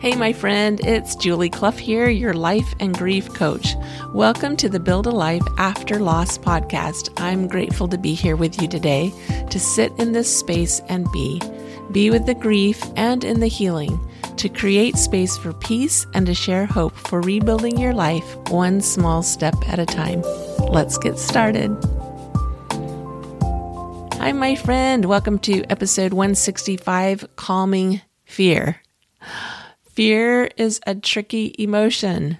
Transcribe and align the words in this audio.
Hey, 0.00 0.16
my 0.16 0.32
friend, 0.32 0.80
it's 0.82 1.14
Julie 1.14 1.50
Clough 1.50 1.72
here, 1.72 2.08
your 2.08 2.32
life 2.32 2.74
and 2.80 2.96
grief 2.96 3.34
coach. 3.34 3.74
Welcome 4.14 4.56
to 4.56 4.70
the 4.70 4.80
Build 4.80 5.06
a 5.06 5.10
Life 5.10 5.42
After 5.58 5.98
Loss 5.98 6.38
podcast. 6.38 7.10
I'm 7.20 7.46
grateful 7.46 7.86
to 7.86 7.98
be 7.98 8.14
here 8.14 8.34
with 8.34 8.62
you 8.62 8.66
today 8.66 9.12
to 9.50 9.60
sit 9.60 9.92
in 9.98 10.12
this 10.12 10.34
space 10.34 10.80
and 10.88 11.06
be. 11.12 11.38
Be 11.92 12.08
with 12.08 12.24
the 12.24 12.34
grief 12.34 12.82
and 12.96 13.24
in 13.24 13.40
the 13.40 13.46
healing, 13.46 14.00
to 14.38 14.48
create 14.48 14.96
space 14.96 15.36
for 15.36 15.52
peace 15.52 16.06
and 16.14 16.24
to 16.24 16.34
share 16.34 16.64
hope 16.64 16.96
for 16.96 17.20
rebuilding 17.20 17.78
your 17.78 17.92
life 17.92 18.36
one 18.48 18.80
small 18.80 19.22
step 19.22 19.54
at 19.68 19.78
a 19.78 19.84
time. 19.84 20.22
Let's 20.60 20.96
get 20.96 21.18
started. 21.18 21.76
Hi, 24.14 24.32
my 24.32 24.54
friend. 24.54 25.04
Welcome 25.04 25.38
to 25.40 25.62
episode 25.64 26.14
165 26.14 27.36
Calming 27.36 28.00
Fear. 28.24 28.80
Fear 30.00 30.48
is 30.56 30.80
a 30.86 30.94
tricky 30.94 31.54
emotion 31.58 32.38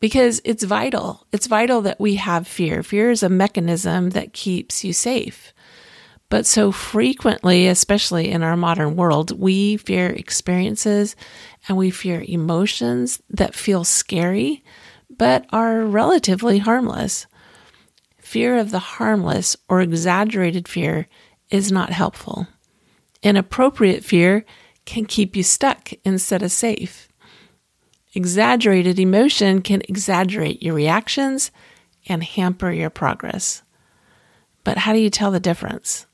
because 0.00 0.40
it's 0.44 0.64
vital. 0.64 1.24
It's 1.30 1.46
vital 1.46 1.80
that 1.82 2.00
we 2.00 2.16
have 2.16 2.48
fear. 2.48 2.82
Fear 2.82 3.12
is 3.12 3.22
a 3.22 3.28
mechanism 3.28 4.10
that 4.10 4.32
keeps 4.32 4.82
you 4.82 4.92
safe. 4.92 5.54
But 6.28 6.44
so 6.44 6.72
frequently, 6.72 7.68
especially 7.68 8.32
in 8.32 8.42
our 8.42 8.56
modern 8.56 8.96
world, 8.96 9.38
we 9.38 9.76
fear 9.76 10.08
experiences 10.08 11.14
and 11.68 11.78
we 11.78 11.90
fear 11.90 12.24
emotions 12.26 13.22
that 13.30 13.54
feel 13.54 13.84
scary 13.84 14.64
but 15.08 15.46
are 15.50 15.84
relatively 15.84 16.58
harmless. 16.58 17.28
Fear 18.18 18.58
of 18.58 18.72
the 18.72 18.80
harmless 18.80 19.56
or 19.68 19.82
exaggerated 19.82 20.66
fear 20.66 21.06
is 21.48 21.70
not 21.70 21.90
helpful. 21.90 22.48
Inappropriate 23.22 24.04
fear 24.04 24.44
can 24.86 25.04
keep 25.04 25.36
you 25.36 25.42
stuck 25.42 25.90
instead 26.04 26.42
of 26.42 26.50
safe. 26.50 27.08
Exaggerated 28.14 28.98
emotion 28.98 29.60
can 29.60 29.82
exaggerate 29.88 30.62
your 30.62 30.74
reactions 30.74 31.50
and 32.06 32.24
hamper 32.24 32.70
your 32.70 32.88
progress. 32.88 33.62
But 34.64 34.78
how 34.78 34.94
do 34.94 34.98
you 34.98 35.10
tell 35.10 35.30
the 35.30 35.40
difference? 35.40 36.06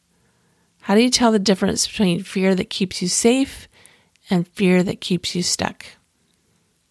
How 0.80 0.96
do 0.96 1.00
you 1.00 1.10
tell 1.10 1.30
the 1.30 1.38
difference 1.38 1.86
between 1.86 2.24
fear 2.24 2.56
that 2.56 2.70
keeps 2.70 3.00
you 3.00 3.06
safe 3.06 3.68
and 4.28 4.48
fear 4.48 4.82
that 4.82 5.00
keeps 5.00 5.36
you 5.36 5.42
stuck? 5.42 5.86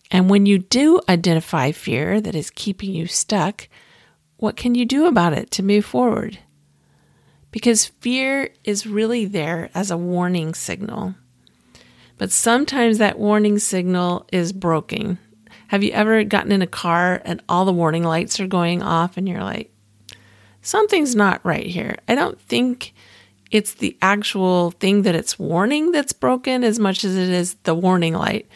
And 0.09 0.29
when 0.29 0.45
you 0.45 0.59
do 0.59 1.01
identify 1.09 1.71
fear 1.71 2.21
that 2.21 2.35
is 2.35 2.49
keeping 2.49 2.93
you 2.93 3.07
stuck, 3.07 3.67
what 4.37 4.55
can 4.55 4.75
you 4.75 4.85
do 4.85 5.07
about 5.07 5.33
it 5.33 5.51
to 5.51 5.63
move 5.63 5.85
forward? 5.85 6.39
Because 7.51 7.87
fear 7.99 8.49
is 8.63 8.87
really 8.87 9.25
there 9.25 9.69
as 9.73 9.91
a 9.91 9.97
warning 9.97 10.53
signal. 10.53 11.15
But 12.21 12.31
sometimes 12.31 12.99
that 12.99 13.17
warning 13.17 13.57
signal 13.57 14.27
is 14.31 14.53
broken. 14.53 15.17
Have 15.69 15.83
you 15.83 15.89
ever 15.89 16.23
gotten 16.23 16.51
in 16.51 16.61
a 16.61 16.67
car 16.67 17.19
and 17.25 17.41
all 17.49 17.65
the 17.65 17.73
warning 17.73 18.03
lights 18.03 18.39
are 18.39 18.45
going 18.45 18.83
off 18.83 19.17
and 19.17 19.27
you're 19.27 19.43
like, 19.43 19.73
something's 20.61 21.15
not 21.15 21.43
right 21.43 21.65
here? 21.65 21.97
I 22.07 22.13
don't 22.13 22.39
think 22.39 22.93
it's 23.49 23.73
the 23.73 23.97
actual 24.03 24.69
thing 24.69 25.01
that 25.01 25.15
it's 25.15 25.39
warning 25.39 25.91
that's 25.91 26.13
broken 26.13 26.63
as 26.63 26.77
much 26.77 27.03
as 27.03 27.15
it 27.15 27.29
is 27.29 27.55
the 27.63 27.73
warning 27.73 28.13
light. 28.13 28.47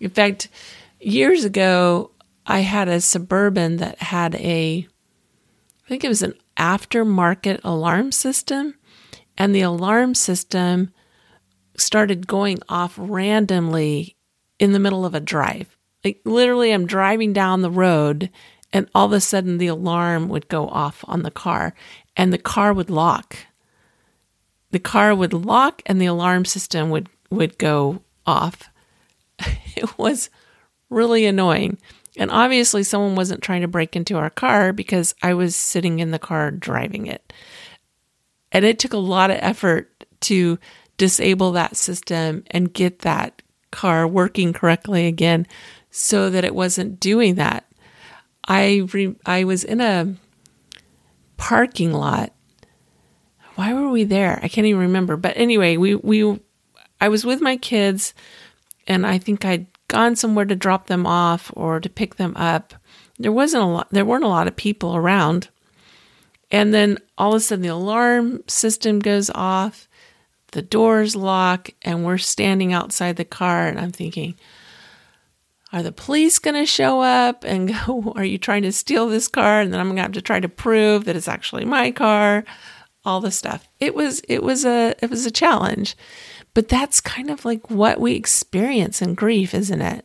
In 0.00 0.08
fact, 0.08 0.48
years 0.98 1.44
ago, 1.44 2.12
I 2.46 2.60
had 2.60 2.88
a 2.88 3.02
Suburban 3.02 3.76
that 3.76 3.98
had 3.98 4.34
a, 4.36 4.88
I 5.84 5.88
think 5.90 6.04
it 6.04 6.08
was 6.08 6.22
an 6.22 6.36
aftermarket 6.56 7.60
alarm 7.64 8.12
system, 8.12 8.76
and 9.36 9.54
the 9.54 9.60
alarm 9.60 10.14
system 10.14 10.94
started 11.80 12.26
going 12.26 12.58
off 12.68 12.94
randomly 12.96 14.16
in 14.58 14.72
the 14.72 14.78
middle 14.78 15.04
of 15.04 15.14
a 15.14 15.20
drive. 15.20 15.76
Like 16.04 16.20
literally, 16.24 16.72
I'm 16.72 16.86
driving 16.86 17.32
down 17.32 17.62
the 17.62 17.70
road 17.70 18.30
and 18.72 18.88
all 18.94 19.06
of 19.06 19.12
a 19.12 19.20
sudden 19.20 19.58
the 19.58 19.66
alarm 19.66 20.28
would 20.28 20.48
go 20.48 20.68
off 20.68 21.04
on 21.08 21.22
the 21.22 21.30
car 21.30 21.74
and 22.16 22.32
the 22.32 22.38
car 22.38 22.72
would 22.72 22.90
lock. 22.90 23.36
The 24.70 24.78
car 24.78 25.14
would 25.14 25.32
lock 25.32 25.82
and 25.86 26.00
the 26.00 26.06
alarm 26.06 26.44
system 26.44 26.90
would, 26.90 27.08
would 27.30 27.58
go 27.58 28.02
off. 28.26 28.70
It 29.76 29.96
was 29.96 30.28
really 30.90 31.24
annoying. 31.24 31.78
And 32.18 32.30
obviously, 32.30 32.82
someone 32.82 33.14
wasn't 33.14 33.40
trying 33.40 33.62
to 33.62 33.68
break 33.68 33.96
into 33.96 34.18
our 34.18 34.28
car 34.28 34.72
because 34.72 35.14
I 35.22 35.32
was 35.32 35.56
sitting 35.56 36.00
in 36.00 36.10
the 36.10 36.18
car 36.18 36.50
driving 36.50 37.06
it. 37.06 37.32
And 38.52 38.64
it 38.64 38.78
took 38.78 38.92
a 38.92 38.98
lot 38.98 39.30
of 39.30 39.38
effort 39.40 40.04
to 40.22 40.58
disable 41.00 41.52
that 41.52 41.76
system 41.76 42.44
and 42.50 42.74
get 42.74 42.98
that 42.98 43.40
car 43.70 44.06
working 44.06 44.52
correctly 44.52 45.06
again 45.06 45.46
so 45.90 46.28
that 46.28 46.44
it 46.44 46.54
wasn't 46.54 47.00
doing 47.00 47.36
that. 47.36 47.64
I 48.46 48.86
re- 48.92 49.16
I 49.24 49.44
was 49.44 49.64
in 49.64 49.80
a 49.80 50.14
parking 51.38 51.94
lot. 51.94 52.34
Why 53.54 53.72
were 53.72 53.88
we 53.88 54.04
there? 54.04 54.40
I 54.42 54.48
can't 54.48 54.66
even 54.66 54.82
remember. 54.82 55.16
But 55.16 55.38
anyway, 55.38 55.78
we 55.78 55.94
we 55.94 56.38
I 57.00 57.08
was 57.08 57.24
with 57.24 57.40
my 57.40 57.56
kids 57.56 58.12
and 58.86 59.06
I 59.06 59.16
think 59.16 59.46
I'd 59.46 59.68
gone 59.88 60.16
somewhere 60.16 60.44
to 60.44 60.54
drop 60.54 60.88
them 60.88 61.06
off 61.06 61.50
or 61.56 61.80
to 61.80 61.88
pick 61.88 62.16
them 62.16 62.36
up. 62.36 62.74
There 63.18 63.32
wasn't 63.32 63.62
a 63.62 63.66
lot 63.66 63.88
there 63.90 64.04
weren't 64.04 64.24
a 64.24 64.28
lot 64.28 64.48
of 64.48 64.54
people 64.54 64.94
around. 64.94 65.48
And 66.50 66.74
then 66.74 66.98
all 67.16 67.30
of 67.30 67.36
a 67.36 67.40
sudden 67.40 67.62
the 67.62 67.68
alarm 67.68 68.42
system 68.48 68.98
goes 68.98 69.30
off 69.30 69.88
the 70.52 70.62
doors 70.62 71.16
lock 71.16 71.70
and 71.82 72.04
we're 72.04 72.18
standing 72.18 72.72
outside 72.72 73.16
the 73.16 73.24
car 73.24 73.66
and 73.66 73.78
I'm 73.78 73.92
thinking 73.92 74.36
are 75.72 75.82
the 75.82 75.92
police 75.92 76.40
going 76.40 76.56
to 76.56 76.66
show 76.66 77.00
up 77.00 77.44
and 77.44 77.68
go 77.68 78.12
are 78.16 78.24
you 78.24 78.38
trying 78.38 78.62
to 78.62 78.72
steal 78.72 79.08
this 79.08 79.28
car? 79.28 79.60
And 79.60 79.72
then 79.72 79.80
I'm 79.80 79.86
going 79.86 79.96
to 79.96 80.02
have 80.02 80.12
to 80.12 80.22
try 80.22 80.40
to 80.40 80.48
prove 80.48 81.04
that 81.04 81.16
it's 81.16 81.28
actually 81.28 81.64
my 81.64 81.90
car 81.90 82.44
all 83.04 83.20
the 83.20 83.30
stuff. 83.30 83.68
It 83.78 83.94
was 83.94 84.20
it 84.28 84.42
was 84.42 84.64
a 84.64 84.94
it 85.00 85.10
was 85.10 85.24
a 85.26 85.30
challenge. 85.30 85.96
But 86.52 86.68
that's 86.68 87.00
kind 87.00 87.30
of 87.30 87.44
like 87.44 87.70
what 87.70 88.00
we 88.00 88.14
experience 88.14 89.00
in 89.00 89.14
grief 89.14 89.54
isn't 89.54 89.80
it? 89.80 90.04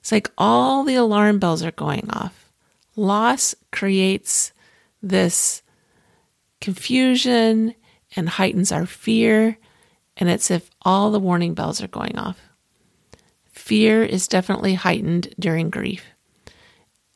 It's 0.00 0.12
like 0.12 0.30
all 0.36 0.84
the 0.84 0.94
alarm 0.94 1.38
bells 1.38 1.62
are 1.62 1.70
going 1.70 2.10
off. 2.10 2.52
Loss 2.96 3.54
creates 3.72 4.52
this 5.02 5.62
confusion 6.60 7.74
and 8.16 8.28
heightens 8.28 8.72
our 8.72 8.86
fear 8.86 9.58
and 10.16 10.28
it's 10.28 10.50
if 10.50 10.70
all 10.82 11.10
the 11.10 11.20
warning 11.20 11.54
bells 11.54 11.82
are 11.82 11.88
going 11.88 12.18
off. 12.18 12.38
Fear 13.50 14.04
is 14.04 14.28
definitely 14.28 14.74
heightened 14.74 15.34
during 15.38 15.70
grief. 15.70 16.04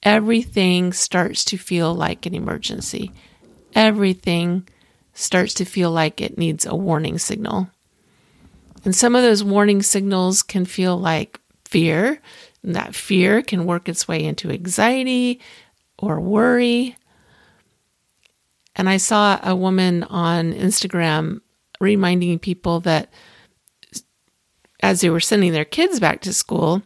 Everything 0.02 0.92
starts 0.92 1.44
to 1.46 1.56
feel 1.56 1.94
like 1.94 2.24
an 2.26 2.34
emergency. 2.34 3.12
Everything 3.74 4.66
starts 5.12 5.54
to 5.54 5.64
feel 5.64 5.90
like 5.90 6.20
it 6.20 6.38
needs 6.38 6.64
a 6.64 6.74
warning 6.74 7.18
signal. 7.18 7.68
And 8.84 8.94
some 8.94 9.16
of 9.16 9.22
those 9.22 9.42
warning 9.42 9.82
signals 9.82 10.42
can 10.42 10.64
feel 10.64 10.96
like 10.96 11.40
fear, 11.64 12.20
and 12.62 12.74
that 12.76 12.94
fear 12.94 13.42
can 13.42 13.66
work 13.66 13.88
its 13.88 14.06
way 14.06 14.24
into 14.24 14.50
anxiety 14.50 15.40
or 15.98 16.20
worry. 16.20 16.96
And 18.76 18.88
I 18.88 18.96
saw 18.98 19.40
a 19.42 19.56
woman 19.56 20.04
on 20.04 20.52
Instagram 20.52 21.40
reminding 21.80 22.38
people 22.38 22.80
that 22.80 23.12
as 24.80 25.00
they 25.00 25.10
were 25.10 25.20
sending 25.20 25.52
their 25.52 25.64
kids 25.64 25.98
back 25.98 26.20
to 26.22 26.32
school, 26.32 26.82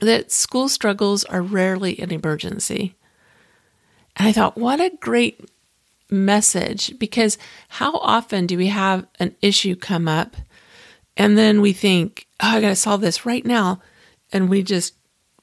that 0.00 0.30
school 0.30 0.68
struggles 0.68 1.24
are 1.24 1.42
rarely 1.42 1.98
an 1.98 2.12
emergency. 2.12 2.94
And 4.16 4.28
I 4.28 4.32
thought, 4.32 4.56
what 4.56 4.80
a 4.80 4.96
great 5.00 5.40
message 6.10 6.98
because 6.98 7.38
how 7.68 7.96
often 7.98 8.46
do 8.46 8.56
we 8.56 8.68
have 8.68 9.06
an 9.18 9.34
issue 9.40 9.76
come 9.76 10.08
up 10.08 10.36
and 11.16 11.36
then 11.36 11.60
we 11.60 11.72
think, 11.72 12.26
oh, 12.42 12.48
I 12.48 12.60
got 12.60 12.70
to 12.70 12.76
solve 12.76 13.00
this 13.00 13.26
right 13.26 13.44
now. 13.44 13.80
And 14.32 14.48
we 14.48 14.62
just, 14.62 14.94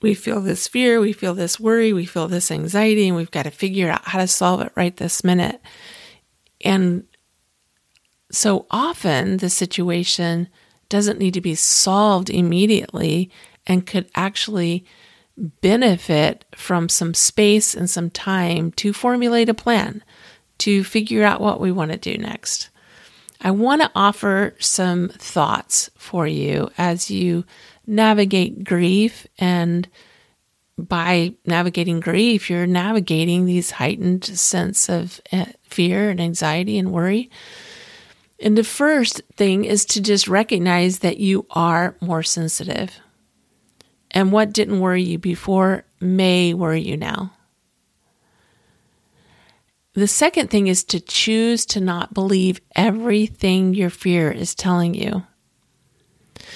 we 0.01 0.13
feel 0.13 0.41
this 0.41 0.67
fear, 0.67 0.99
we 0.99 1.13
feel 1.13 1.33
this 1.33 1.59
worry, 1.59 1.93
we 1.93 2.05
feel 2.05 2.27
this 2.27 2.51
anxiety, 2.51 3.07
and 3.07 3.17
we've 3.17 3.31
got 3.31 3.43
to 3.43 3.51
figure 3.51 3.89
out 3.89 4.05
how 4.05 4.19
to 4.19 4.27
solve 4.27 4.61
it 4.61 4.71
right 4.75 4.95
this 4.95 5.23
minute. 5.23 5.61
And 6.61 7.03
so 8.31 8.65
often 8.69 9.37
the 9.37 9.49
situation 9.49 10.47
doesn't 10.89 11.19
need 11.19 11.33
to 11.33 11.41
be 11.41 11.55
solved 11.55 12.29
immediately 12.29 13.29
and 13.65 13.85
could 13.85 14.09
actually 14.15 14.85
benefit 15.37 16.45
from 16.55 16.89
some 16.89 17.13
space 17.13 17.75
and 17.75 17.89
some 17.89 18.09
time 18.09 18.71
to 18.71 18.91
formulate 18.93 19.49
a 19.49 19.53
plan 19.53 20.03
to 20.57 20.83
figure 20.83 21.23
out 21.23 21.41
what 21.41 21.59
we 21.59 21.71
want 21.71 21.91
to 21.91 21.97
do 21.97 22.17
next. 22.17 22.69
I 23.39 23.51
want 23.51 23.81
to 23.81 23.91
offer 23.93 24.55
some 24.59 25.09
thoughts 25.09 25.91
for 25.95 26.25
you 26.25 26.71
as 26.77 27.11
you 27.11 27.45
navigate 27.85 28.63
grief. 28.63 29.27
And 29.37 29.87
by 30.77 31.35
navigating 31.45 31.99
grief, 31.99 32.49
you're 32.49 32.65
navigating 32.65 33.45
these 33.45 33.71
heightened 33.71 34.25
sense 34.25 34.89
of 34.89 35.21
eh, 35.31 35.51
fear 35.63 36.09
and 36.09 36.19
anxiety 36.19 36.79
and 36.79 36.91
worry. 36.91 37.29
And 38.39 38.57
the 38.57 38.63
first 38.63 39.21
thing 39.35 39.65
is 39.65 39.85
to 39.85 40.01
just 40.01 40.27
recognize 40.27 40.99
that 40.99 41.17
you 41.17 41.45
are 41.51 41.95
more 42.01 42.23
sensitive. 42.23 42.99
And 44.11 44.31
what 44.31 44.53
didn't 44.53 44.79
worry 44.79 45.03
you 45.03 45.17
before 45.17 45.85
may 45.99 46.53
worry 46.53 46.81
you 46.81 46.97
now. 46.97 47.33
The 49.93 50.07
second 50.07 50.51
thing 50.51 50.67
is 50.67 50.83
to 50.85 50.99
choose 50.99 51.65
to 51.67 51.81
not 51.81 52.13
believe 52.13 52.61
everything 52.75 53.73
your 53.73 53.89
fear 53.89 54.31
is 54.31 54.53
telling 54.53 54.93
you. 54.93 55.23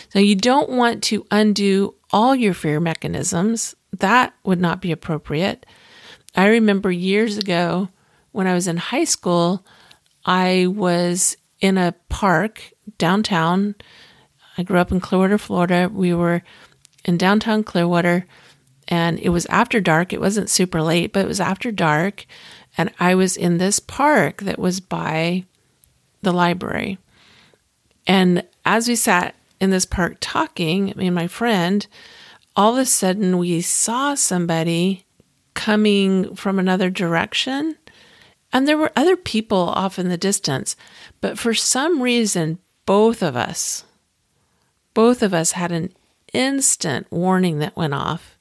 So 0.10 0.20
you 0.20 0.36
don't 0.36 0.70
want 0.70 1.02
to 1.06 1.26
undo 1.32 1.96
all 2.12 2.36
your 2.36 2.54
fear 2.54 2.80
mechanisms. 2.80 3.76
That 3.98 4.34
would 4.44 4.62
not 4.62 4.80
be 4.80 4.92
appropriate. 4.92 5.66
I 6.36 6.48
remember 6.48 6.92
years 6.92 7.40
ago 7.40 7.90
when 8.32 8.46
I 8.46 8.54
was 8.54 8.68
in 8.68 8.78
high 8.78 9.06
school, 9.06 9.66
I 10.24 10.68
was 10.68 11.36
in 11.62 11.78
a 11.78 11.96
park 12.10 12.74
downtown. 12.98 13.76
I 14.58 14.64
grew 14.64 14.80
up 14.80 14.92
in 14.92 15.00
Clearwater, 15.00 15.38
Florida. 15.38 15.90
We 15.92 16.14
were 16.14 16.42
in 17.06 17.18
downtown 17.18 17.64
Clearwater 17.64 18.26
and 18.88 19.20
it 19.20 19.30
was 19.30 19.46
after 19.46 19.80
dark. 19.80 20.12
It 20.12 20.20
wasn't 20.20 20.50
super 20.50 20.82
late, 20.82 21.14
but 21.14 21.24
it 21.24 21.28
was 21.28 21.40
after 21.40 21.72
dark 21.72 22.26
and 22.78 22.92
I 23.00 23.16
was 23.16 23.38
in 23.38 23.58
this 23.58 23.80
park 23.80 24.42
that 24.42 24.60
was 24.60 24.80
by 24.80 25.46
the 26.22 26.34
library. 26.34 26.98
And 28.08 28.46
as 28.66 28.88
we 28.88 28.96
sat 28.96 29.36
in 29.60 29.70
this 29.70 29.86
park 29.86 30.18
talking, 30.20 30.94
me 30.96 31.08
and 31.08 31.16
my 31.16 31.28
friend, 31.28 31.86
all 32.56 32.74
of 32.74 32.80
a 32.80 32.86
sudden 32.86 33.38
we 33.38 33.62
saw 33.62 34.16
somebody 34.16 35.06
coming 35.54 36.36
from 36.36 36.60
another 36.60 36.90
direction. 36.90 37.78
And 38.54 38.68
there 38.68 38.78
were 38.78 38.92
other 38.96 39.16
people 39.16 39.58
off 39.58 39.98
in 39.98 40.10
the 40.10 40.18
distance. 40.18 40.76
But 41.22 41.40
for 41.40 41.54
some 41.54 42.02
reason, 42.02 42.60
both 42.86 43.22
of 43.22 43.36
us, 43.36 43.86
both 44.94 45.24
of 45.24 45.34
us 45.34 45.54
had 45.54 45.72
an 45.72 45.94
instant 46.34 47.08
warning 47.12 47.60
that 47.60 47.78
went 47.78 47.94
off 47.94 48.38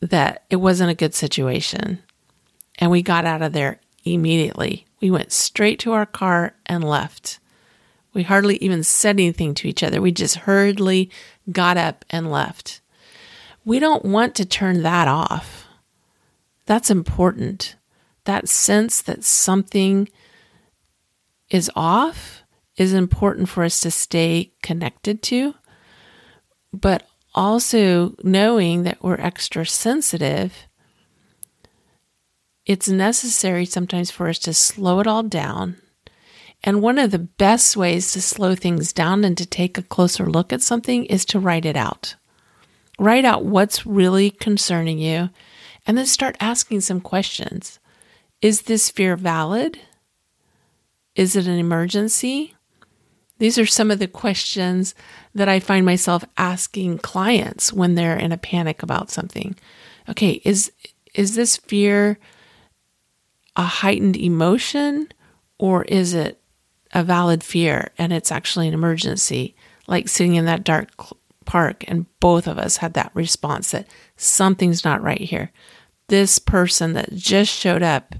that 0.00 0.44
it 0.50 0.56
wasn't 0.56 0.90
a 0.90 0.94
good 0.94 1.14
situation 1.14 2.02
and 2.78 2.90
we 2.90 3.02
got 3.02 3.24
out 3.24 3.42
of 3.42 3.52
there 3.52 3.80
immediately. 4.04 4.86
We 5.00 5.10
went 5.10 5.32
straight 5.32 5.78
to 5.80 5.92
our 5.92 6.06
car 6.06 6.54
and 6.66 6.82
left. 6.82 7.38
We 8.12 8.22
hardly 8.22 8.56
even 8.58 8.82
said 8.82 9.16
anything 9.16 9.54
to 9.54 9.68
each 9.68 9.82
other. 9.82 10.00
We 10.00 10.12
just 10.12 10.36
hurriedly 10.36 11.10
got 11.50 11.76
up 11.76 12.04
and 12.10 12.30
left. 12.30 12.80
We 13.64 13.78
don't 13.78 14.04
want 14.04 14.34
to 14.36 14.44
turn 14.44 14.82
that 14.82 15.08
off. 15.08 15.66
That's 16.66 16.90
important. 16.90 17.76
That 18.24 18.48
sense 18.48 19.02
that 19.02 19.24
something 19.24 20.08
is 21.50 21.70
off 21.76 22.42
is 22.76 22.92
important 22.92 23.48
for 23.48 23.64
us 23.64 23.80
to 23.80 23.90
stay 23.90 24.52
connected 24.62 25.22
to, 25.22 25.54
but 26.72 27.06
also 27.34 28.14
knowing 28.22 28.84
that 28.84 29.02
we're 29.02 29.20
extra 29.20 29.66
sensitive 29.66 30.66
it's 32.66 32.88
necessary 32.88 33.66
sometimes 33.66 34.10
for 34.10 34.28
us 34.28 34.38
to 34.40 34.54
slow 34.54 35.00
it 35.00 35.06
all 35.06 35.22
down. 35.22 35.76
And 36.62 36.80
one 36.80 36.98
of 36.98 37.10
the 37.10 37.18
best 37.18 37.76
ways 37.76 38.12
to 38.12 38.22
slow 38.22 38.54
things 38.54 38.92
down 38.94 39.22
and 39.22 39.36
to 39.36 39.44
take 39.44 39.76
a 39.76 39.82
closer 39.82 40.26
look 40.26 40.50
at 40.50 40.62
something 40.62 41.04
is 41.04 41.26
to 41.26 41.38
write 41.38 41.66
it 41.66 41.76
out. 41.76 42.14
Write 42.98 43.26
out 43.26 43.44
what's 43.44 43.84
really 43.84 44.30
concerning 44.30 44.98
you 44.98 45.28
and 45.86 45.98
then 45.98 46.06
start 46.06 46.36
asking 46.40 46.80
some 46.80 47.02
questions. 47.02 47.78
Is 48.44 48.60
this 48.62 48.90
fear 48.90 49.16
valid? 49.16 49.78
Is 51.14 51.34
it 51.34 51.46
an 51.46 51.58
emergency? 51.58 52.54
These 53.38 53.56
are 53.58 53.64
some 53.64 53.90
of 53.90 53.98
the 53.98 54.06
questions 54.06 54.94
that 55.34 55.48
I 55.48 55.60
find 55.60 55.86
myself 55.86 56.26
asking 56.36 56.98
clients 56.98 57.72
when 57.72 57.94
they're 57.94 58.18
in 58.18 58.32
a 58.32 58.36
panic 58.36 58.82
about 58.82 59.10
something. 59.10 59.56
Okay, 60.10 60.42
is 60.44 60.70
is 61.14 61.36
this 61.36 61.56
fear 61.56 62.18
a 63.56 63.62
heightened 63.62 64.18
emotion 64.18 65.08
or 65.58 65.84
is 65.84 66.12
it 66.12 66.38
a 66.92 67.02
valid 67.02 67.42
fear 67.42 67.92
and 67.96 68.12
it's 68.12 68.30
actually 68.30 68.68
an 68.68 68.74
emergency? 68.74 69.56
Like 69.86 70.06
sitting 70.06 70.34
in 70.34 70.44
that 70.44 70.64
dark 70.64 70.90
park, 71.46 71.82
and 71.88 72.04
both 72.20 72.46
of 72.46 72.58
us 72.58 72.76
had 72.76 72.92
that 72.92 73.10
response 73.14 73.70
that 73.70 73.88
something's 74.18 74.84
not 74.84 75.02
right 75.02 75.22
here. 75.22 75.50
This 76.08 76.38
person 76.38 76.92
that 76.92 77.14
just 77.14 77.50
showed 77.50 77.82
up 77.82 78.14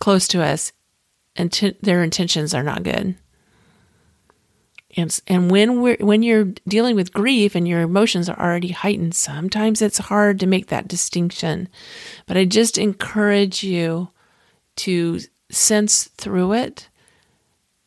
close 0.00 0.28
to 0.28 0.42
us, 0.42 0.72
and 1.34 1.50
their 1.82 2.02
intentions 2.02 2.54
are 2.54 2.62
not 2.62 2.82
good. 2.82 3.16
And, 4.96 5.20
and 5.26 5.50
when 5.50 5.82
we're 5.82 5.98
when 6.00 6.22
you're 6.22 6.52
dealing 6.66 6.96
with 6.96 7.12
grief 7.12 7.54
and 7.54 7.68
your 7.68 7.82
emotions 7.82 8.30
are 8.30 8.40
already 8.40 8.68
heightened, 8.68 9.14
sometimes 9.14 9.82
it's 9.82 9.98
hard 9.98 10.40
to 10.40 10.46
make 10.46 10.68
that 10.68 10.88
distinction. 10.88 11.68
But 12.26 12.38
I 12.38 12.46
just 12.46 12.78
encourage 12.78 13.62
you 13.62 14.08
to 14.76 15.20
sense 15.50 16.04
through 16.04 16.54
it 16.54 16.88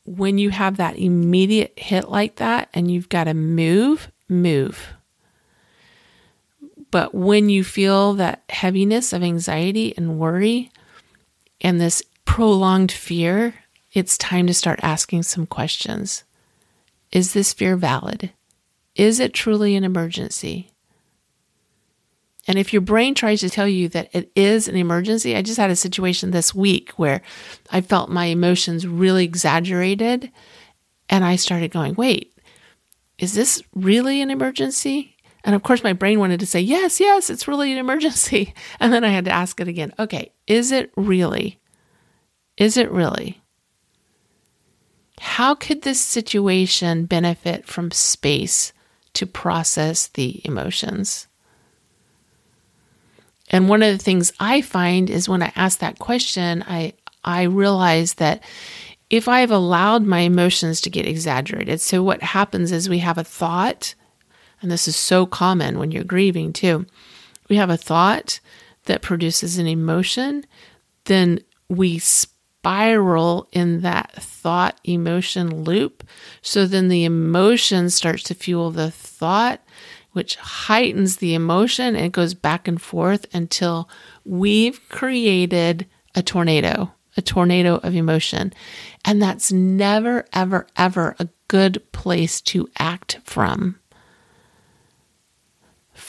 when 0.05 0.37
you 0.37 0.49
have 0.49 0.77
that 0.77 0.97
immediate 0.97 1.73
hit 1.77 2.09
like 2.09 2.37
that 2.37 2.69
and 2.73 2.91
you've 2.91 3.09
got 3.09 3.25
to 3.25 3.33
move, 3.33 4.11
move. 4.27 4.93
But 6.91 7.13
when 7.13 7.49
you 7.49 7.63
feel 7.63 8.13
that 8.13 8.43
heaviness 8.49 9.13
of 9.13 9.21
anxiety 9.21 9.93
and 9.95 10.19
worry 10.19 10.71
and 11.61 11.79
this 11.79 12.03
prolonged 12.25 12.91
fear, 12.91 13.55
it's 13.93 14.17
time 14.17 14.47
to 14.47 14.53
start 14.53 14.79
asking 14.83 15.23
some 15.23 15.45
questions. 15.45 16.23
Is 17.11 17.33
this 17.33 17.53
fear 17.53 17.75
valid? 17.75 18.31
Is 18.95 19.19
it 19.19 19.33
truly 19.33 19.75
an 19.75 19.83
emergency? 19.83 20.71
And 22.47 22.57
if 22.57 22.73
your 22.73 22.81
brain 22.81 23.13
tries 23.13 23.41
to 23.41 23.49
tell 23.49 23.67
you 23.67 23.89
that 23.89 24.09
it 24.13 24.31
is 24.35 24.67
an 24.67 24.75
emergency, 24.75 25.35
I 25.35 25.41
just 25.41 25.59
had 25.59 25.69
a 25.69 25.75
situation 25.75 26.31
this 26.31 26.55
week 26.55 26.91
where 26.97 27.21
I 27.69 27.81
felt 27.81 28.09
my 28.09 28.25
emotions 28.25 28.87
really 28.87 29.23
exaggerated. 29.23 30.31
And 31.09 31.23
I 31.23 31.35
started 31.35 31.71
going, 31.71 31.95
wait, 31.95 32.33
is 33.19 33.33
this 33.33 33.61
really 33.75 34.21
an 34.21 34.31
emergency? 34.31 35.15
And 35.43 35.55
of 35.55 35.63
course, 35.63 35.83
my 35.83 35.93
brain 35.93 36.19
wanted 36.19 36.39
to 36.41 36.45
say, 36.45 36.59
yes, 36.59 36.99
yes, 36.99 37.29
it's 37.29 37.47
really 37.47 37.71
an 37.71 37.77
emergency. 37.77 38.53
And 38.79 38.93
then 38.93 39.03
I 39.03 39.09
had 39.09 39.25
to 39.25 39.31
ask 39.31 39.59
it 39.59 39.67
again, 39.67 39.93
okay, 39.99 40.31
is 40.47 40.71
it 40.71 40.91
really? 40.95 41.59
Is 42.57 42.77
it 42.77 42.91
really? 42.91 43.41
How 45.19 45.55
could 45.55 45.81
this 45.81 45.99
situation 45.99 47.05
benefit 47.05 47.65
from 47.65 47.91
space 47.91 48.73
to 49.13 49.25
process 49.25 50.07
the 50.07 50.41
emotions? 50.45 51.27
And 53.49 53.67
one 53.67 53.81
of 53.81 53.97
the 53.97 54.03
things 54.03 54.31
I 54.39 54.61
find 54.61 55.09
is 55.09 55.27
when 55.27 55.41
I 55.41 55.51
ask 55.55 55.79
that 55.79 55.99
question, 55.99 56.63
I 56.67 56.93
I 57.23 57.43
realize 57.43 58.15
that 58.15 58.43
if 59.09 59.27
I've 59.27 59.51
allowed 59.51 60.03
my 60.03 60.19
emotions 60.19 60.81
to 60.81 60.89
get 60.89 61.07
exaggerated, 61.07 61.81
so 61.81 62.03
what 62.03 62.21
happens 62.21 62.71
is 62.71 62.87
we 62.87 62.99
have 62.99 63.17
a 63.17 63.23
thought, 63.23 63.95
and 64.61 64.71
this 64.71 64.87
is 64.87 64.95
so 64.95 65.25
common 65.25 65.79
when 65.79 65.91
you're 65.91 66.03
grieving 66.03 66.53
too. 66.53 66.85
We 67.49 67.55
have 67.55 67.69
a 67.69 67.77
thought 67.77 68.39
that 68.85 69.01
produces 69.01 69.57
an 69.57 69.67
emotion, 69.67 70.45
then 71.05 71.39
we 71.67 71.99
spiral 71.99 73.47
in 73.51 73.81
that 73.81 74.11
thought 74.13 74.79
emotion 74.83 75.63
loop. 75.63 76.03
So 76.41 76.65
then 76.65 76.89
the 76.89 77.05
emotion 77.05 77.89
starts 77.89 78.23
to 78.23 78.35
fuel 78.35 78.71
the 78.71 78.91
thought, 78.91 79.61
which 80.11 80.35
heightens 80.35 81.17
the 81.17 81.35
emotion 81.35 81.95
and 81.95 82.05
it 82.05 82.11
goes 82.11 82.33
back 82.33 82.67
and 82.67 82.81
forth 82.81 83.25
until 83.33 83.89
we've 84.25 84.87
created 84.89 85.87
a 86.15 86.21
tornado, 86.21 86.91
a 87.15 87.21
tornado 87.21 87.75
of 87.77 87.95
emotion. 87.95 88.51
And 89.05 89.21
that's 89.21 89.51
never, 89.51 90.25
ever, 90.33 90.67
ever 90.75 91.15
a 91.19 91.29
good 91.47 91.81
place 91.91 92.41
to 92.41 92.69
act 92.77 93.19
from. 93.23 93.79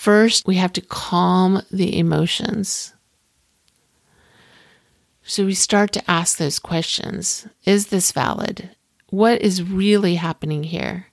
First, 0.01 0.47
we 0.47 0.55
have 0.55 0.73
to 0.73 0.81
calm 0.81 1.61
the 1.71 1.99
emotions. 1.99 2.95
So 5.23 5.45
we 5.45 5.53
start 5.53 5.93
to 5.93 6.11
ask 6.11 6.39
those 6.39 6.59
questions 6.59 7.47
Is 7.67 7.89
this 7.89 8.11
valid? 8.11 8.71
What 9.11 9.43
is 9.43 9.63
really 9.63 10.15
happening 10.15 10.65
here? 10.65 11.09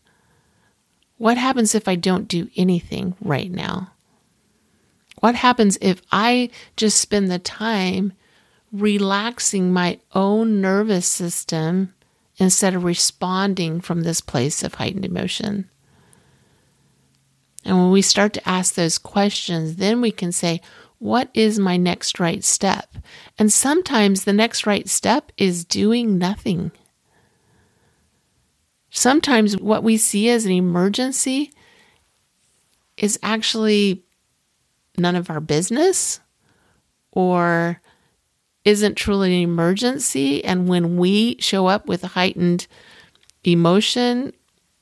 What 1.17 1.37
happens 1.37 1.75
if 1.75 1.89
I 1.89 1.95
don't 1.95 2.29
do 2.29 2.49
anything 2.55 3.17
right 3.19 3.51
now? 3.51 3.91
What 5.19 5.35
happens 5.35 5.77
if 5.81 6.01
I 6.09 6.49
just 6.77 7.01
spend 7.01 7.29
the 7.29 7.39
time 7.39 8.13
relaxing 8.71 9.73
my 9.73 9.99
own 10.13 10.61
nervous 10.61 11.07
system 11.07 11.93
instead 12.37 12.73
of 12.73 12.85
responding 12.85 13.81
from 13.81 14.03
this 14.03 14.21
place 14.21 14.63
of 14.63 14.75
heightened 14.75 15.03
emotion? 15.03 15.69
And 17.67 17.77
when 17.77 17.91
we 17.91 18.01
start 18.01 18.31
to 18.33 18.49
ask 18.49 18.75
those 18.75 18.97
questions, 18.97 19.75
then 19.75 19.99
we 19.99 20.09
can 20.09 20.31
say, 20.31 20.61
What 20.99 21.29
is 21.33 21.59
my 21.59 21.75
next 21.75 22.17
right 22.17 22.41
step? 22.41 22.95
And 23.37 23.51
sometimes 23.51 24.23
the 24.23 24.31
next 24.31 24.65
right 24.65 24.87
step 24.87 25.33
is 25.37 25.65
doing 25.65 26.17
nothing. 26.17 26.71
Sometimes 28.89 29.57
what 29.57 29.83
we 29.83 29.97
see 29.97 30.29
as 30.29 30.45
an 30.45 30.53
emergency 30.53 31.51
is 32.95 33.19
actually 33.21 34.05
none 34.97 35.17
of 35.17 35.29
our 35.29 35.41
business 35.41 36.21
or 37.11 37.81
isn't 38.63 38.95
truly 38.95 39.35
an 39.35 39.41
emergency. 39.41 40.43
And 40.43 40.69
when 40.69 40.95
we 40.95 41.35
show 41.41 41.67
up 41.67 41.85
with 41.85 42.01
heightened 42.01 42.65
emotion, 43.43 44.31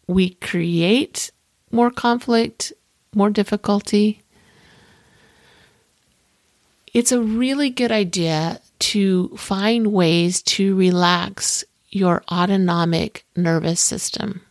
we 0.07 0.35
create 0.35 1.31
more 1.75 1.91
conflict, 1.91 2.71
more 3.13 3.29
difficulty. 3.29 4.21
It's 6.93 7.11
a 7.11 7.21
really 7.21 7.69
good 7.69 7.91
idea 7.91 8.61
to 8.79 9.35
find 9.35 9.87
ways 9.87 10.41
to 10.43 10.75
relax 10.75 11.65
your 11.89 12.23
autonomic 12.31 13.25
nervous 13.35 13.81
system. 13.81 14.41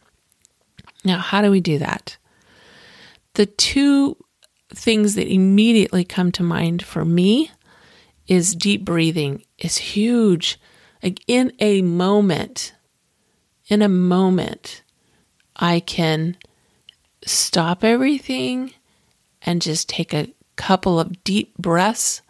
Now, 1.03 1.19
how 1.19 1.41
do 1.41 1.51
we 1.51 1.61
do 1.61 1.79
that? 1.79 2.19
The 3.35 3.47
two 3.47 4.17
things 4.69 5.15
that 5.15 5.27
immediately 5.27 6.05
come 6.05 6.31
to 6.33 6.43
mind 6.43 6.83
for 6.85 7.07
me 7.07 7.51
is 8.27 8.55
deep 8.55 8.85
breathing 8.85 9.45
is 9.59 9.79
huge. 9.79 10.61
Like 11.03 11.23
in 11.27 11.53
a 11.59 11.81
moment, 11.81 12.75
in 13.69 13.81
a 13.81 13.89
moment, 13.89 14.83
I 15.57 15.81
can 15.81 16.37
stop 17.25 17.85
everything 17.85 18.73
and 19.43 19.63
just 19.63 19.89
take 19.89 20.13
a 20.13 20.33
couple 20.57 21.01
of 21.01 21.25
deep 21.25 21.57
breaths, 21.59 22.23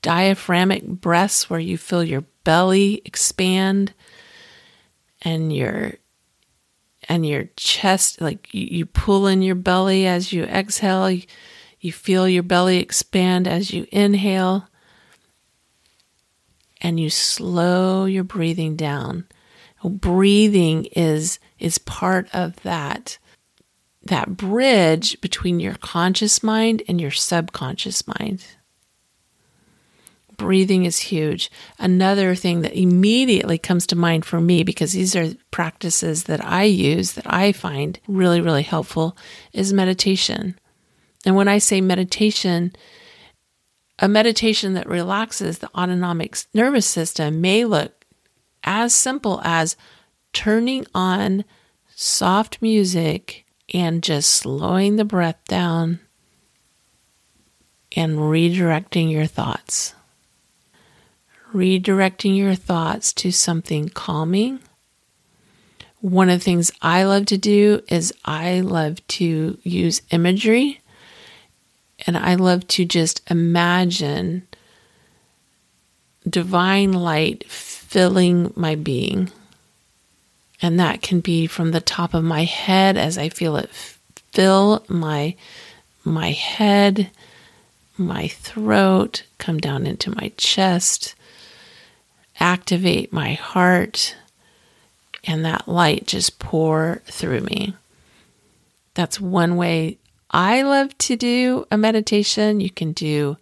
diaphragmatic 0.00 0.86
breaths 0.86 1.48
where 1.48 1.60
you 1.60 1.78
feel 1.78 2.02
your 2.02 2.24
belly 2.44 3.02
expand 3.04 3.92
and 5.22 5.54
your 5.54 5.94
and 7.08 7.26
your 7.26 7.44
chest 7.56 8.20
like 8.20 8.52
you, 8.54 8.66
you 8.70 8.86
pull 8.86 9.26
in 9.26 9.42
your 9.42 9.54
belly 9.54 10.06
as 10.06 10.32
you 10.32 10.44
exhale. 10.44 11.10
You, 11.10 11.22
you 11.80 11.92
feel 11.92 12.28
your 12.28 12.44
belly 12.44 12.78
expand 12.78 13.48
as 13.48 13.72
you 13.72 13.86
inhale. 13.90 14.68
And 16.80 16.98
you 16.98 17.10
slow 17.10 18.04
your 18.04 18.24
breathing 18.24 18.76
down. 18.76 19.26
Breathing 19.84 20.86
is 20.96 21.40
is 21.58 21.78
part 21.78 22.28
of 22.32 22.60
that 22.62 23.18
that 24.04 24.36
bridge 24.36 25.20
between 25.20 25.60
your 25.60 25.74
conscious 25.74 26.42
mind 26.42 26.82
and 26.88 27.00
your 27.00 27.10
subconscious 27.10 28.06
mind 28.06 28.44
breathing 30.42 30.84
is 30.84 30.98
huge. 30.98 31.48
Another 31.78 32.34
thing 32.34 32.62
that 32.62 32.76
immediately 32.76 33.58
comes 33.58 33.86
to 33.86 33.96
mind 33.96 34.24
for 34.24 34.40
me, 34.40 34.64
because 34.64 34.92
these 34.92 35.14
are 35.14 35.34
practices 35.52 36.24
that 36.24 36.44
I 36.44 36.64
use 36.64 37.12
that 37.12 37.32
I 37.32 37.52
find 37.52 38.00
really, 38.08 38.40
really 38.40 38.64
helpful, 38.64 39.16
is 39.52 39.72
meditation. 39.72 40.58
And 41.24 41.36
when 41.36 41.46
I 41.46 41.58
say 41.58 41.80
meditation, 41.80 42.72
a 44.00 44.08
meditation 44.08 44.74
that 44.74 44.88
relaxes 44.88 45.58
the 45.58 45.70
autonomic 45.76 46.36
nervous 46.52 46.86
system 46.86 47.40
may 47.40 47.64
look 47.64 48.04
as 48.64 48.92
simple 48.92 49.40
as 49.44 49.76
turning 50.32 50.86
on 50.92 51.44
soft 51.94 52.60
music 52.60 53.41
and 53.72 54.02
just 54.02 54.30
slowing 54.30 54.96
the 54.96 55.04
breath 55.04 55.42
down 55.48 56.00
and 57.94 58.18
redirecting 58.18 59.10
your 59.10 59.26
thoughts 59.26 59.94
redirecting 61.52 62.36
your 62.36 62.54
thoughts 62.54 63.12
to 63.12 63.30
something 63.30 63.88
calming. 63.88 64.60
One 66.00 66.28
of 66.28 66.40
the 66.40 66.44
things 66.44 66.72
I 66.80 67.04
love 67.04 67.26
to 67.26 67.38
do 67.38 67.82
is 67.88 68.12
I 68.24 68.60
love 68.60 69.06
to 69.08 69.58
use 69.62 70.02
imagery 70.10 70.80
and 72.06 72.16
I 72.16 72.34
love 72.34 72.66
to 72.68 72.84
just 72.84 73.22
imagine 73.30 74.48
divine 76.28 76.92
light 76.92 77.48
filling 77.48 78.52
my 78.56 78.74
being. 78.74 79.30
And 80.62 80.78
that 80.78 81.02
can 81.02 81.20
be 81.20 81.46
from 81.48 81.72
the 81.72 81.80
top 81.80 82.14
of 82.14 82.22
my 82.22 82.44
head 82.44 82.96
as 82.96 83.18
I 83.18 83.28
feel 83.28 83.56
it 83.56 83.68
fill 84.32 84.84
my 84.88 85.34
my 86.04 86.32
head, 86.32 87.10
my 87.96 88.26
throat, 88.26 89.22
come 89.38 89.58
down 89.58 89.86
into 89.86 90.10
my 90.10 90.32
chest, 90.36 91.14
activate 92.40 93.12
my 93.12 93.34
heart 93.34 94.16
and 95.24 95.44
that 95.44 95.68
light 95.68 96.06
just 96.06 96.40
pour 96.40 97.02
through 97.04 97.40
me. 97.42 97.74
That's 98.94 99.20
one 99.20 99.56
way 99.56 99.98
I 100.30 100.62
love 100.62 100.96
to 100.98 101.16
do 101.16 101.66
a 101.70 101.78
meditation. 101.78 102.60
You 102.60 102.70
can 102.70 102.92
do 102.92 103.36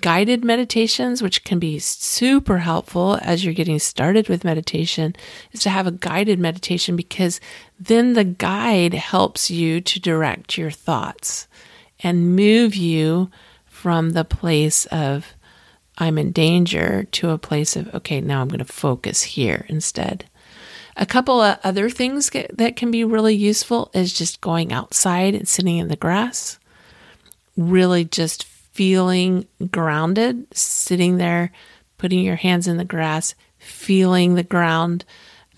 guided 0.00 0.44
meditations, 0.44 1.22
which 1.22 1.44
can 1.44 1.58
be 1.58 1.78
super 1.78 2.58
helpful 2.58 3.18
as 3.22 3.44
you're 3.44 3.54
getting 3.54 3.78
started 3.78 4.28
with 4.28 4.44
meditation, 4.44 5.14
is 5.52 5.60
to 5.60 5.70
have 5.70 5.86
a 5.86 5.92
guided 5.92 6.38
meditation 6.38 6.96
because 6.96 7.40
then 7.78 8.14
the 8.14 8.24
guide 8.24 8.94
helps 8.94 9.50
you 9.50 9.80
to 9.80 10.00
direct 10.00 10.58
your 10.58 10.70
thoughts 10.70 11.46
and 12.00 12.36
move 12.36 12.74
you 12.74 13.30
from 13.66 14.10
the 14.10 14.24
place 14.24 14.86
of 14.86 15.34
I'm 15.96 16.18
in 16.18 16.32
danger 16.32 17.04
to 17.12 17.30
a 17.30 17.38
place 17.38 17.76
of, 17.76 17.94
okay, 17.94 18.20
now 18.20 18.40
I'm 18.40 18.48
going 18.48 18.58
to 18.58 18.64
focus 18.64 19.22
here 19.22 19.64
instead. 19.68 20.24
A 20.96 21.06
couple 21.06 21.40
of 21.40 21.58
other 21.64 21.90
things 21.90 22.30
that 22.30 22.76
can 22.76 22.90
be 22.90 23.04
really 23.04 23.34
useful 23.34 23.90
is 23.94 24.12
just 24.12 24.40
going 24.40 24.72
outside 24.72 25.34
and 25.34 25.46
sitting 25.46 25.78
in 25.78 25.88
the 25.88 25.96
grass, 25.96 26.58
really 27.56 28.04
just 28.04 28.44
feeling 28.74 29.46
grounded, 29.70 30.46
sitting 30.54 31.16
there, 31.16 31.52
putting 31.96 32.20
your 32.20 32.36
hands 32.36 32.66
in 32.66 32.76
the 32.76 32.84
grass, 32.84 33.34
feeling 33.56 34.34
the 34.34 34.42
ground 34.42 35.04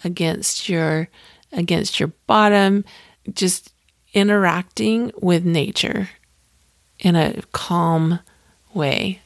against 0.04 0.68
your 0.68 1.08
against 1.52 1.98
your 1.98 2.12
bottom, 2.26 2.84
just 3.32 3.72
interacting 4.12 5.10
with 5.20 5.44
nature 5.44 6.10
in 6.98 7.16
a 7.16 7.40
calm 7.52 8.20
way. 8.74 9.20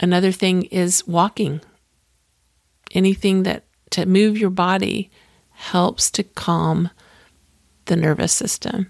Another 0.00 0.32
thing 0.32 0.62
is 0.64 1.06
walking. 1.06 1.60
Anything 2.92 3.42
that 3.42 3.64
to 3.90 4.06
move 4.06 4.38
your 4.38 4.50
body 4.50 5.10
helps 5.50 6.10
to 6.12 6.22
calm 6.22 6.88
the 7.86 7.96
nervous 7.96 8.32
system. 8.32 8.88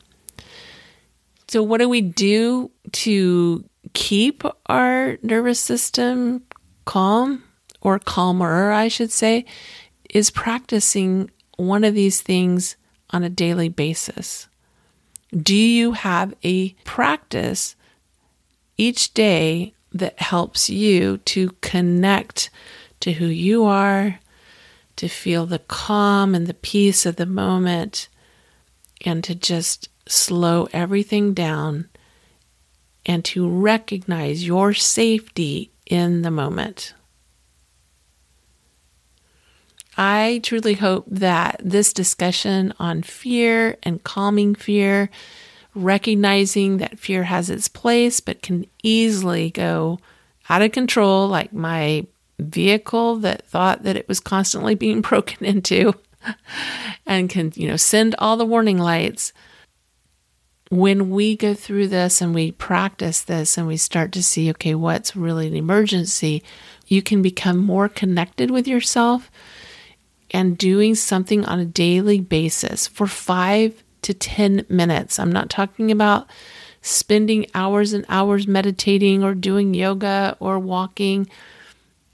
So, 1.48 1.62
what 1.62 1.78
do 1.78 1.88
we 1.88 2.02
do 2.02 2.70
to 2.92 3.64
keep 3.94 4.44
our 4.66 5.18
nervous 5.22 5.58
system 5.58 6.42
calm 6.84 7.42
or 7.80 7.98
calmer, 7.98 8.70
I 8.70 8.88
should 8.88 9.10
say, 9.10 9.44
is 10.10 10.30
practicing 10.30 11.30
one 11.56 11.84
of 11.84 11.94
these 11.94 12.20
things 12.20 12.76
on 13.10 13.22
a 13.22 13.30
daily 13.30 13.68
basis. 13.68 14.48
Do 15.34 15.54
you 15.54 15.92
have 15.92 16.34
a 16.44 16.70
practice 16.84 17.76
each 18.76 19.14
day 19.14 19.74
that 19.92 20.20
helps 20.20 20.68
you 20.68 21.18
to 21.18 21.50
connect 21.60 22.50
to 23.00 23.12
who 23.12 23.26
you 23.26 23.64
are, 23.64 24.20
to 24.96 25.08
feel 25.08 25.46
the 25.46 25.60
calm 25.60 26.34
and 26.34 26.46
the 26.46 26.54
peace 26.54 27.06
of 27.06 27.16
the 27.16 27.26
moment, 27.26 28.08
and 29.04 29.22
to 29.24 29.34
just 29.34 29.88
slow 30.08 30.68
everything 30.72 31.34
down 31.34 31.88
and 33.06 33.24
to 33.26 33.48
recognize 33.48 34.46
your 34.46 34.74
safety 34.74 35.70
in 35.86 36.22
the 36.22 36.30
moment. 36.30 36.94
I 39.96 40.40
truly 40.44 40.74
hope 40.74 41.06
that 41.08 41.60
this 41.62 41.92
discussion 41.92 42.72
on 42.78 43.02
fear 43.02 43.76
and 43.82 44.02
calming 44.04 44.54
fear 44.54 45.10
recognizing 45.74 46.78
that 46.78 46.98
fear 46.98 47.24
has 47.24 47.50
its 47.50 47.68
place, 47.68 48.20
but 48.20 48.42
can 48.42 48.66
easily 48.82 49.50
go 49.50 49.98
out 50.48 50.62
of 50.62 50.72
control, 50.72 51.28
like 51.28 51.52
my 51.52 52.06
vehicle 52.38 53.16
that 53.16 53.46
thought 53.46 53.82
that 53.82 53.96
it 53.96 54.08
was 54.08 54.20
constantly 54.20 54.74
being 54.74 55.00
broken 55.02 55.44
into 55.44 55.94
and 57.06 57.30
can, 57.30 57.52
you 57.54 57.68
know, 57.68 57.76
send 57.76 58.14
all 58.18 58.36
the 58.36 58.46
warning 58.46 58.78
lights. 58.78 59.32
When 60.70 61.10
we 61.10 61.36
go 61.36 61.54
through 61.54 61.88
this 61.88 62.20
and 62.20 62.34
we 62.34 62.52
practice 62.52 63.22
this 63.22 63.56
and 63.56 63.66
we 63.66 63.78
start 63.78 64.12
to 64.12 64.22
see, 64.22 64.50
okay, 64.50 64.74
what's 64.74 65.16
really 65.16 65.46
an 65.46 65.56
emergency, 65.56 66.42
you 66.86 67.00
can 67.02 67.22
become 67.22 67.58
more 67.58 67.88
connected 67.88 68.50
with 68.50 68.68
yourself 68.68 69.30
and 70.30 70.58
doing 70.58 70.94
something 70.94 71.44
on 71.46 71.58
a 71.58 71.64
daily 71.64 72.20
basis 72.20 72.86
for 72.86 73.06
five 73.06 73.82
to 74.02 74.12
10 74.12 74.66
minutes. 74.68 75.18
I'm 75.18 75.32
not 75.32 75.50
talking 75.50 75.90
about 75.90 76.28
spending 76.82 77.46
hours 77.54 77.92
and 77.92 78.04
hours 78.08 78.46
meditating 78.46 79.24
or 79.24 79.34
doing 79.34 79.74
yoga 79.74 80.36
or 80.38 80.58
walking. 80.58 81.28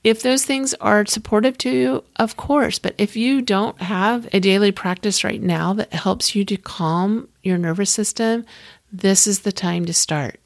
If 0.03 0.23
those 0.23 0.45
things 0.45 0.75
are 0.75 1.07
supportive 1.07 1.59
to 1.59 1.71
you, 1.71 2.05
of 2.17 2.37
course. 2.37 2.79
But 2.79 2.95
if 2.99 3.17
you 3.17 3.43
don't 3.43 3.81
have 3.81 4.29
a 4.33 4.41
daily 4.41 4.71
practice 4.71 5.25
right 5.25 5.43
now 5.43 5.73
that 5.75 5.93
helps 5.93 6.35
you 6.35 6.45
to 6.45 6.57
calm 6.57 7.29
your 7.45 7.59
nervous 7.59 7.91
system, 7.91 8.45
this 8.93 9.27
is 9.27 9.41
the 9.41 9.53
time 9.53 9.85
to 9.87 9.93
start. 9.93 10.41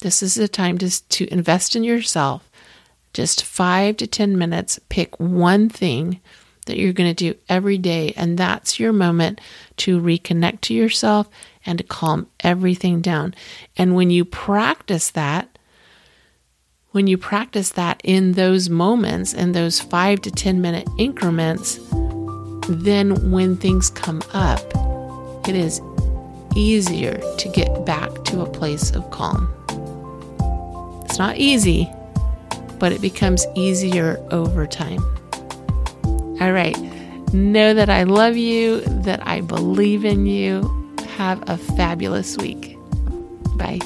This 0.00 0.22
is 0.22 0.34
the 0.34 0.48
time 0.48 0.78
to, 0.78 1.08
to 1.08 1.32
invest 1.32 1.74
in 1.74 1.82
yourself. 1.84 2.48
Just 3.12 3.44
five 3.44 3.96
to 3.96 4.06
10 4.06 4.38
minutes, 4.38 4.78
pick 4.88 5.18
one 5.18 5.68
thing 5.68 6.20
that 6.66 6.78
you're 6.78 6.92
going 6.92 7.12
to 7.12 7.32
do 7.32 7.38
every 7.48 7.78
day. 7.78 8.12
And 8.16 8.38
that's 8.38 8.78
your 8.78 8.92
moment 8.92 9.40
to 9.78 10.00
reconnect 10.00 10.60
to 10.62 10.74
yourself 10.74 11.28
and 11.66 11.78
to 11.78 11.84
calm 11.84 12.28
everything 12.40 13.00
down. 13.00 13.34
And 13.76 13.96
when 13.96 14.10
you 14.10 14.24
practice 14.24 15.10
that, 15.10 15.58
when 16.92 17.06
you 17.06 17.18
practice 17.18 17.70
that 17.70 18.00
in 18.04 18.32
those 18.32 18.70
moments, 18.70 19.34
in 19.34 19.52
those 19.52 19.80
five 19.80 20.20
to 20.22 20.30
10 20.30 20.60
minute 20.60 20.88
increments, 20.98 21.80
then 22.68 23.30
when 23.30 23.56
things 23.56 23.90
come 23.90 24.22
up, 24.32 24.60
it 25.48 25.54
is 25.54 25.80
easier 26.54 27.20
to 27.38 27.48
get 27.48 27.84
back 27.84 28.10
to 28.24 28.40
a 28.40 28.46
place 28.50 28.90
of 28.90 29.10
calm. 29.10 29.48
It's 31.04 31.18
not 31.18 31.36
easy, 31.36 31.90
but 32.78 32.92
it 32.92 33.00
becomes 33.00 33.46
easier 33.54 34.24
over 34.30 34.66
time. 34.66 35.00
All 36.40 36.52
right. 36.52 36.76
Know 37.32 37.74
that 37.74 37.90
I 37.90 38.04
love 38.04 38.36
you, 38.36 38.80
that 38.80 39.26
I 39.26 39.40
believe 39.40 40.04
in 40.04 40.26
you. 40.26 40.94
Have 41.16 41.42
a 41.48 41.56
fabulous 41.56 42.36
week. 42.36 42.78
Bye. 43.56 43.80